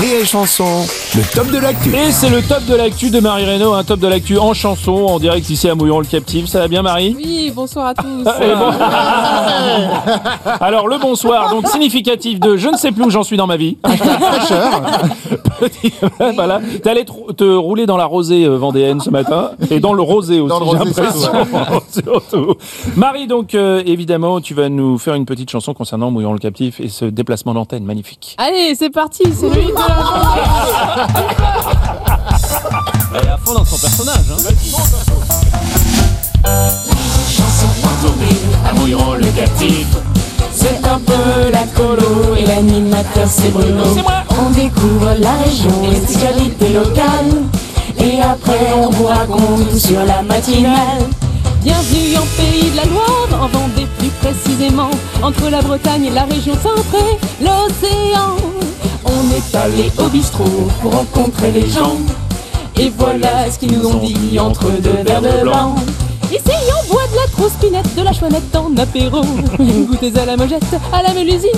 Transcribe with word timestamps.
Rire 0.00 0.20
et 0.22 0.24
Chanson, 0.24 0.64
le 1.14 1.22
top 1.34 1.50
de 1.50 1.58
l'actu. 1.58 1.90
Et 1.94 2.10
c'est 2.10 2.28
le 2.28 2.42
top 2.42 2.64
de 2.66 2.74
l'actu 2.74 3.10
de 3.10 3.20
Marie 3.20 3.44
Reynaud, 3.44 3.72
un 3.74 3.84
top 3.84 4.00
de 4.00 4.08
l'actu 4.08 4.38
en 4.38 4.52
chanson, 4.52 4.92
en 4.92 5.18
direct 5.18 5.48
ici 5.50 5.68
à 5.68 5.74
Mouillon 5.74 6.00
le 6.00 6.06
Captif. 6.06 6.46
Ça 6.46 6.58
va 6.60 6.68
bien 6.68 6.82
Marie? 6.82 7.14
Oui, 7.16 7.52
bonsoir 7.54 7.86
à 7.88 7.94
tous. 7.94 8.04
Bon- 8.24 8.30
Alors 10.60 10.88
le 10.88 10.98
bonsoir, 10.98 11.50
donc 11.50 11.68
significatif 11.68 12.40
de 12.40 12.56
je 12.56 12.68
ne 12.68 12.76
sais 12.76 12.90
plus 12.92 13.04
où 13.04 13.10
j'en 13.10 13.22
suis 13.22 13.36
dans 13.36 13.46
ma 13.46 13.56
vie. 13.56 13.76
Petit- 15.60 15.92
voilà. 16.34 16.60
T'es 16.82 16.90
allé 16.90 17.04
te, 17.04 17.32
te 17.32 17.44
rouler 17.44 17.86
dans 17.86 17.96
la 17.96 18.06
rosée 18.06 18.44
euh, 18.44 18.56
vendéenne 18.56 19.00
ce 19.00 19.10
matin 19.10 19.50
et 19.70 19.78
dans 19.80 19.92
le 19.92 20.02
rosé 20.02 20.40
aussi. 20.40 20.54
J'ai 20.70 20.78
l'impression. 20.78 21.30
Surtout. 21.90 22.54
Marie, 22.96 23.26
donc 23.28 23.54
euh, 23.54 23.82
évidemment, 23.86 24.40
tu 24.40 24.52
vas 24.54 24.68
nous 24.68 24.98
faire 24.98 25.14
une 25.14 25.26
petite 25.26 25.50
chanson 25.50 25.72
concernant 25.72 26.10
Mouillon 26.10 26.32
le 26.32 26.38
Captif 26.40 26.80
et 26.80 26.88
ce 26.88 27.04
déplacement 27.04 27.54
d'antenne 27.54 27.84
magnifique. 27.84 28.34
Allez, 28.38 28.74
c'est 28.74 28.90
parti, 28.90 29.22
c'est 29.32 29.48
la 29.48 29.54
Elle 33.14 33.26
est 33.26 33.30
à 33.30 33.38
fond 33.38 33.54
dans 33.54 33.64
son 33.64 33.78
personnage. 33.78 34.26
Hein. 34.30 34.36
C'est 40.52 40.86
un 40.86 40.98
peu 40.98 41.50
la 41.52 41.64
colo 41.76 42.34
et 42.36 42.46
l'animateur 42.46 43.28
c'est 43.28 43.50
Bruno. 43.50 43.84
On 44.30 44.50
découvre 44.50 45.14
la 45.18 45.32
région 45.44 45.70
et 45.84 45.90
les 45.90 46.00
spécialités 46.00 46.70
locales. 46.70 47.42
Et 47.98 48.20
après 48.20 48.72
on 48.76 48.90
vous 48.90 49.06
raconte 49.06 49.70
tout 49.70 49.78
sur 49.78 50.04
la 50.04 50.22
matinale. 50.22 51.08
Bienvenue 51.62 52.16
en 52.18 52.26
pays 52.36 52.70
de 52.70 52.76
la 52.76 52.84
Loire, 52.84 53.42
en 53.42 53.48
Vendée 53.48 53.86
plus 53.98 54.10
précisément, 54.20 54.90
entre 55.22 55.48
la 55.48 55.62
Bretagne 55.62 56.04
et 56.04 56.10
la 56.10 56.24
région 56.24 56.52
centrée, 56.54 57.18
l'océan. 57.40 58.36
On 59.04 59.30
est 59.30 59.56
allé 59.56 59.92
au 59.98 60.08
bistrot 60.08 60.68
pour 60.80 60.92
rencontrer 60.92 61.50
les 61.50 61.68
gens. 61.68 61.96
Et 62.76 62.92
voilà 62.96 63.50
ce 63.50 63.58
qu'ils 63.58 63.78
nous 63.78 63.86
ont 63.86 64.04
dit 64.04 64.38
entre 64.38 64.70
deux 64.80 65.02
verres 65.04 65.22
de 65.22 65.42
blanc. 65.42 65.74
Ici, 66.30 66.42
on 66.50 66.92
boit 66.92 67.06
de 67.06 67.16
la 67.16 67.26
trouspinette, 67.32 67.94
de 67.94 68.02
la 68.02 68.12
chouanette 68.12 68.56
en 68.56 68.76
apéro. 68.76 69.20
Goûtez 69.58 70.18
à 70.18 70.24
la 70.24 70.36
mojette, 70.36 70.64
à 70.92 71.02
la 71.02 71.12
mélusine, 71.12 71.50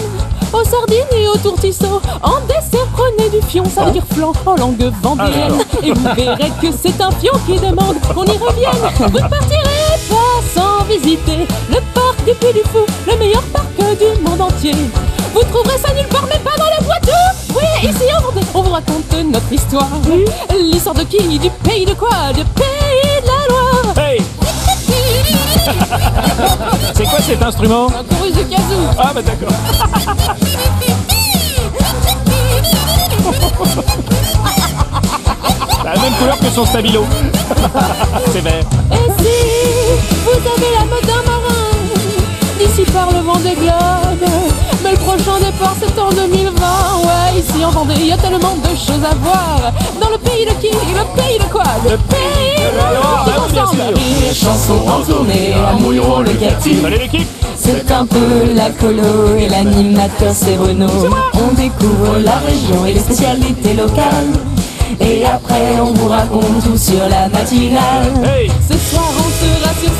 aux 0.53 0.64
sardines 0.64 1.16
et 1.16 1.28
aux 1.28 1.38
tourtisseaux. 1.38 2.03
En 2.22 2.41
dessert, 2.47 2.86
prenez 2.92 3.30
du 3.30 3.41
fion, 3.47 3.64
ça 3.64 3.84
veut 3.84 3.92
dire 3.92 4.05
flan 4.14 4.33
en 4.44 4.56
langue 4.56 4.92
vendéenne. 5.03 5.58
Et 5.83 5.92
vous 5.92 6.08
verrez 6.14 6.50
que 6.60 6.66
c'est 6.78 7.00
un 7.00 7.10
fion 7.12 7.33
qui 7.47 7.58
demande 7.58 7.97
qu'on 8.14 8.25
y 8.25 8.36
revienne. 8.36 8.91
Vous 8.98 9.19
ne 9.19 9.28
partirez 9.28 9.98
pas 10.10 10.42
sans 10.55 10.84
visiter 10.84 11.47
le 11.70 11.78
parc 11.94 12.25
du 12.27 12.34
Puy 12.34 12.53
du 12.53 12.69
Fou, 12.69 12.84
le 13.06 13.16
meilleur 13.19 13.42
parc 13.44 13.66
du 13.78 14.22
monde 14.22 14.42
entier. 14.42 14.75
Vous 15.33 15.42
trouverez 15.53 15.78
ça 15.78 15.92
nulle 15.94 16.08
part, 16.08 16.27
mais 16.28 16.38
pas 16.38 16.56
dans 16.58 16.64
le 16.64 16.75
Oui, 17.54 17.88
ici 17.88 18.04
on 18.54 18.62
vous 18.62 18.70
raconte 18.70 19.12
notre 19.24 19.52
histoire. 19.52 19.88
L'histoire 20.58 20.94
de 20.94 21.02
qui 21.04 21.38
Du 21.38 21.50
pays 21.50 21.84
de 21.84 21.94
quoi 21.94 22.32
Du 22.34 22.44
pays 22.44 23.20
de 23.22 23.26
la 23.26 23.46
Loire. 23.48 23.98
Hey 23.98 24.22
C'est 26.94 27.04
quoi 27.04 27.18
cet 27.20 27.42
instrument? 27.42 27.86
Un 27.88 28.04
chorus 28.14 28.34
de 28.34 28.42
kazoo. 28.42 28.88
Ah 28.98 29.12
bah 29.14 29.22
d'accord. 29.22 29.52
La 35.84 35.94
même 36.00 36.12
couleur 36.14 36.38
que 36.41 36.46
son 36.46 36.66
stabilo. 36.66 37.04
C'est 38.32 38.41
vert. 38.41 38.64
Et 38.92 39.22
si 39.22 39.36
vous 40.24 40.30
avez 40.30 40.74
la 40.74 40.84
mode 40.84 41.06
d'un 41.06 41.22
marin, 41.30 41.62
d'ici 42.58 42.82
par 42.91 43.10
le 43.12 43.20
vent 43.20 43.36
des 43.36 43.54
globes, 43.54 44.28
mais 44.86 44.92
le 44.92 44.98
prochain 44.98 45.38
départ 45.38 45.74
c'est 45.80 45.98
en 46.00 46.10
2020. 46.10 46.52
Ouais, 47.02 47.41
ici 47.41 47.64
en 47.64 47.70
Vendée, 47.70 47.94
il 47.98 48.06
y 48.06 48.12
a 48.12 48.16
tellement 48.16 48.56
de 48.56 48.69
choses 48.69 49.04
à 49.04 49.14
voir. 49.16 49.72
Dans 50.00 50.10
le 50.10 50.19
pays 50.19 50.44
de 50.44 50.52
qui? 50.60 50.70
Le 50.70 51.20
pays 51.20 51.38
de 51.38 51.52
quoi? 51.52 51.64
Le 51.84 51.97
pays 51.97 52.56
de 52.56 52.76
Loire. 52.76 53.26
bah. 53.76 53.84
Les 54.20 54.34
chansons 54.34 54.82
en 54.88 55.02
tournée 55.02 55.54
à 55.54 55.72
Mouilleron 55.72 56.20
le 56.20 56.30
C'est 57.56 57.91
un 57.91 58.06
peu 58.06 58.52
la 58.54 58.70
colo 58.70 59.36
et 59.38 59.48
l'animateur 59.48 60.32
c'est 60.34 60.56
Renaud. 60.56 61.08
On 61.34 61.52
découvre 61.54 62.19
la 62.25 62.36
région 62.38 62.86
et 62.86 62.92
les 62.92 63.00
spécialités 63.00 63.75
locales. 63.75 64.32
Et 65.00 65.25
après 65.25 65.80
on 65.80 65.92
vous 65.92 66.08
raconte 66.08 66.62
tout 66.64 66.76
sur 66.78 67.08
la 67.08 67.28
matinale. 67.28 68.12
Hey 68.25 68.50
Ce 68.69 68.76
soir 68.91 69.10
on 69.19 69.30
sera 69.44 69.72
sur 69.80 69.92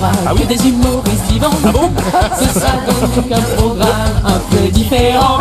aura 0.00 0.12
Ah 0.26 0.32
oui 0.34 0.42
que 0.42 0.46
des 0.48 0.68
humoristes 0.68 1.30
vivants. 1.30 1.50
Ah 1.64 1.72
bon 1.72 1.90
Ce 2.38 2.60
sera 2.60 2.72
donc 3.16 3.32
un 3.32 3.56
programme 3.56 4.20
un 4.24 4.38
peu 4.50 4.68
différent. 4.70 5.38